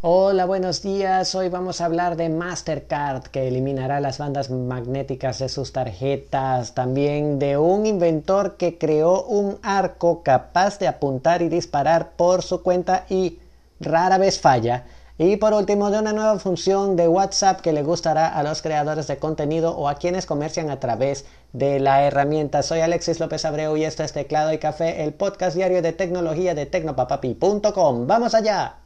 [0.00, 1.34] Hola, buenos días.
[1.34, 6.72] Hoy vamos a hablar de Mastercard que eliminará las bandas magnéticas de sus tarjetas.
[6.72, 12.62] También de un inventor que creó un arco capaz de apuntar y disparar por su
[12.62, 13.40] cuenta y
[13.80, 14.84] rara vez falla.
[15.18, 19.08] Y por último, de una nueva función de WhatsApp que le gustará a los creadores
[19.08, 22.62] de contenido o a quienes comercian a través de la herramienta.
[22.62, 26.54] Soy Alexis López Abreu y esto es Teclado y Café, el podcast diario de tecnología
[26.54, 28.06] de tecnopapapi.com.
[28.06, 28.76] ¡Vamos allá!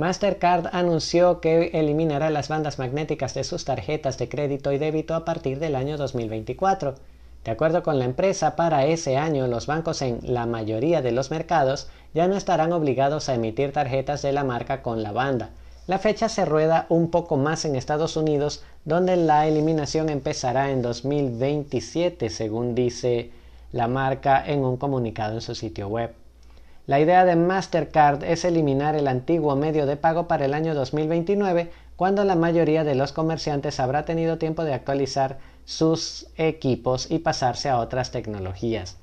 [0.00, 5.26] Mastercard anunció que eliminará las bandas magnéticas de sus tarjetas de crédito y débito a
[5.26, 6.94] partir del año 2024.
[7.44, 11.30] De acuerdo con la empresa, para ese año los bancos en la mayoría de los
[11.30, 15.50] mercados ya no estarán obligados a emitir tarjetas de la marca con la banda.
[15.86, 20.80] La fecha se rueda un poco más en Estados Unidos, donde la eliminación empezará en
[20.80, 23.32] 2027, según dice
[23.70, 26.14] la marca en un comunicado en su sitio web.
[26.90, 31.70] La idea de Mastercard es eliminar el antiguo medio de pago para el año 2029,
[31.94, 37.68] cuando la mayoría de los comerciantes habrá tenido tiempo de actualizar sus equipos y pasarse
[37.68, 38.96] a otras tecnologías.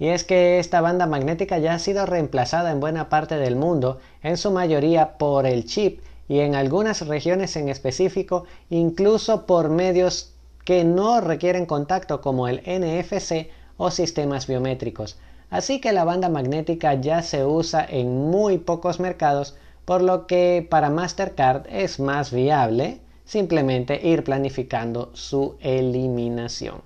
[0.00, 4.00] Y es que esta banda magnética ya ha sido reemplazada en buena parte del mundo,
[4.24, 10.32] en su mayoría por el chip y en algunas regiones en específico incluso por medios
[10.64, 15.20] que no requieren contacto como el NFC o sistemas biométricos.
[15.52, 20.66] Así que la banda magnética ya se usa en muy pocos mercados, por lo que
[20.68, 26.80] para Mastercard es más viable simplemente ir planificando su eliminación.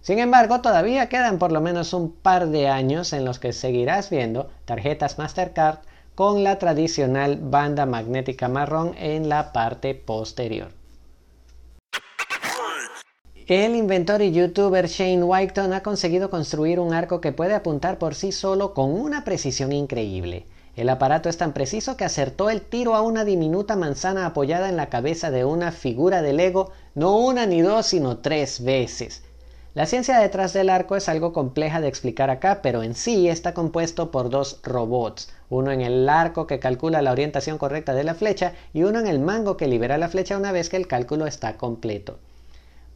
[0.00, 4.10] Sin embargo, todavía quedan por lo menos un par de años en los que seguirás
[4.10, 5.78] viendo tarjetas Mastercard
[6.16, 10.72] con la tradicional banda magnética marrón en la parte posterior.
[13.46, 18.14] El inventor y youtuber Shane Whiteton ha conseguido construir un arco que puede apuntar por
[18.14, 20.46] sí solo con una precisión increíble.
[20.76, 24.78] El aparato es tan preciso que acertó el tiro a una diminuta manzana apoyada en
[24.78, 29.22] la cabeza de una figura de Lego no una ni dos, sino tres veces.
[29.74, 33.52] La ciencia detrás del arco es algo compleja de explicar acá, pero en sí está
[33.52, 38.14] compuesto por dos robots, uno en el arco que calcula la orientación correcta de la
[38.14, 41.26] flecha y uno en el mango que libera la flecha una vez que el cálculo
[41.26, 42.16] está completo.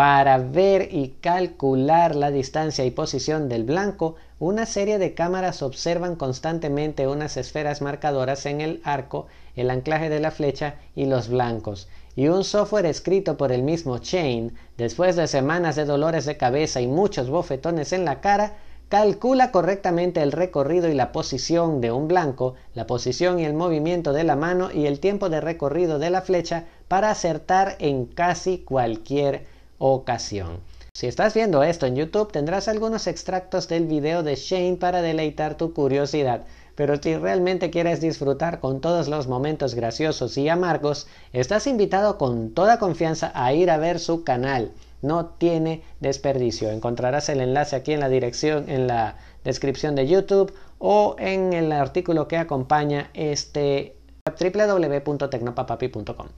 [0.00, 6.16] Para ver y calcular la distancia y posición del blanco, una serie de cámaras observan
[6.16, 11.86] constantemente unas esferas marcadoras en el arco, el anclaje de la flecha y los blancos.
[12.16, 16.80] Y un software escrito por el mismo Chain, después de semanas de dolores de cabeza
[16.80, 18.54] y muchos bofetones en la cara,
[18.88, 24.14] calcula correctamente el recorrido y la posición de un blanco, la posición y el movimiento
[24.14, 28.60] de la mano y el tiempo de recorrido de la flecha para acertar en casi
[28.60, 30.60] cualquier ocasión.
[30.92, 35.56] Si estás viendo esto en YouTube tendrás algunos extractos del video de Shane para deleitar
[35.56, 36.42] tu curiosidad,
[36.74, 42.52] pero si realmente quieres disfrutar con todos los momentos graciosos y amargos, estás invitado con
[42.52, 44.72] toda confianza a ir a ver su canal.
[45.02, 46.70] No tiene desperdicio.
[46.70, 51.72] Encontrarás el enlace aquí en la dirección en la descripción de YouTube o en el
[51.72, 56.28] artículo que acompaña este www.tecnopapapi.com.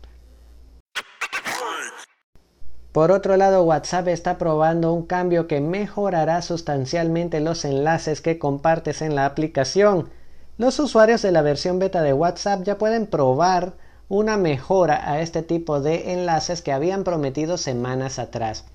[2.92, 9.00] Por otro lado, WhatsApp está probando un cambio que mejorará sustancialmente los enlaces que compartes
[9.00, 10.10] en la aplicación.
[10.58, 13.72] Los usuarios de la versión beta de WhatsApp ya pueden probar
[14.10, 18.66] una mejora a este tipo de enlaces que habían prometido semanas atrás.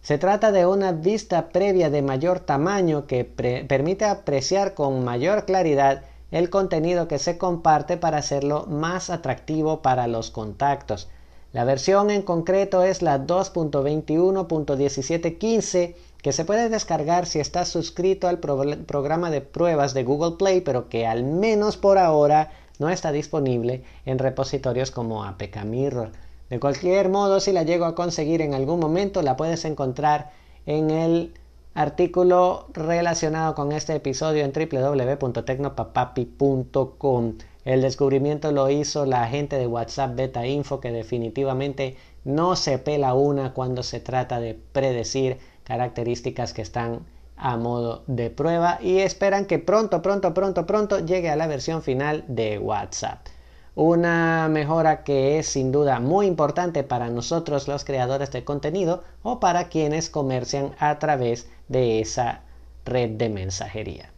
[0.00, 6.04] Se trata de una vista previa de mayor tamaño que permite apreciar con mayor claridad
[6.30, 11.08] el contenido que se comparte para hacerlo más atractivo para los contactos.
[11.52, 18.38] La versión en concreto es la 2.21.1715 que se puede descargar si estás suscrito al
[18.38, 23.82] programa de pruebas de Google Play, pero que al menos por ahora no está disponible
[24.06, 26.12] en repositorios como APK Mirror.
[26.50, 30.30] De cualquier modo, si la llego a conseguir en algún momento, la puedes encontrar
[30.66, 31.34] en el
[31.74, 37.34] artículo relacionado con este episodio en www.tecnopapapi.com.
[37.64, 43.12] El descubrimiento lo hizo la gente de WhatsApp Beta Info que definitivamente no se pela
[43.12, 49.44] una cuando se trata de predecir características que están a modo de prueba y esperan
[49.44, 53.26] que pronto, pronto, pronto, pronto llegue a la versión final de WhatsApp.
[53.74, 59.38] Una mejora que es sin duda muy importante para nosotros los creadores de contenido o
[59.38, 62.40] para quienes comercian a través de esa
[62.84, 64.10] red de mensajería.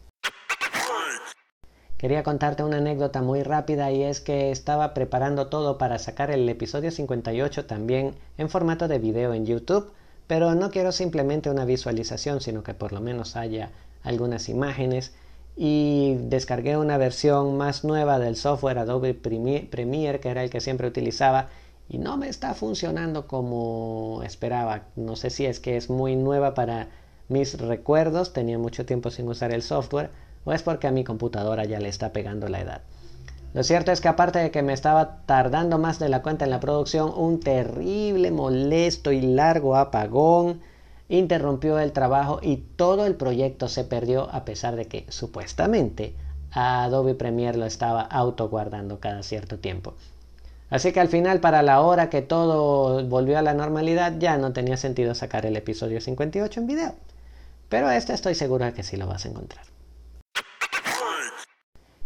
[2.03, 6.49] Quería contarte una anécdota muy rápida y es que estaba preparando todo para sacar el
[6.49, 9.89] episodio 58 también en formato de video en YouTube,
[10.27, 13.71] pero no quiero simplemente una visualización, sino que por lo menos haya
[14.03, 15.13] algunas imágenes
[15.55, 20.89] y descargué una versión más nueva del software Adobe Premiere, que era el que siempre
[20.89, 21.47] utilizaba
[21.87, 24.87] y no me está funcionando como esperaba.
[24.97, 26.89] No sé si es que es muy nueva para
[27.29, 30.09] mis recuerdos, tenía mucho tiempo sin usar el software,
[30.45, 32.81] o es porque a mi computadora ya le está pegando la edad.
[33.53, 36.51] Lo cierto es que aparte de que me estaba tardando más de la cuenta en
[36.51, 40.61] la producción, un terrible, molesto y largo apagón
[41.07, 46.15] interrumpió el trabajo y todo el proyecto se perdió a pesar de que supuestamente
[46.51, 49.93] Adobe Premiere lo estaba autoguardando cada cierto tiempo.
[50.71, 54.53] Así que al final, para la hora que todo volvió a la normalidad, ya no
[54.53, 56.95] tenía sentido sacar el episodio 58 en video.
[57.69, 59.72] Pero este estoy seguro de que sí lo vas a encontrar.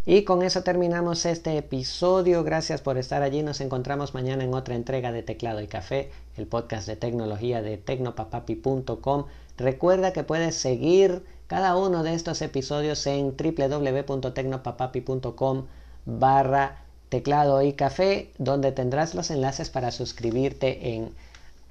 [0.10, 2.46] Y con eso terminamos este episodio.
[2.46, 3.44] Gracias por estar allí.
[3.44, 7.76] Nos encontramos mañana en otra entrega de Teclado y Café, el podcast de tecnología de
[7.76, 9.26] tecnopapapi.com.
[9.58, 15.66] Recuerda que puedes seguir cada uno de estos episodios en www.tecnopapapi.com
[16.06, 21.14] barra teclado y café, donde tendrás los enlaces para suscribirte en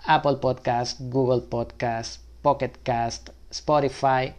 [0.05, 4.35] Apple Podcast, Google Podcast, Pocket Cast, Spotify,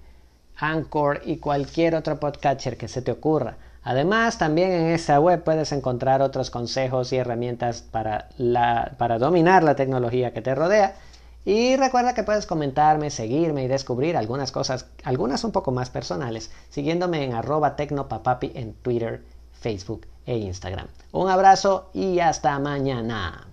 [0.56, 3.58] Anchor y cualquier otro podcatcher que se te ocurra.
[3.88, 8.28] Además, también en esta web puedes encontrar otros consejos y herramientas para,
[9.18, 10.96] dominar la tecnología que te rodea.
[11.46, 16.52] Y recuerda que puedes comentarme, seguirme y descubrir algunas cosas, algunas un poco más personales,
[16.68, 19.24] siguiéndome en arroba tecnopapapi en Twitter,
[19.54, 20.88] Facebook e Instagram.
[21.14, 23.48] Un abrazo y hasta mañana.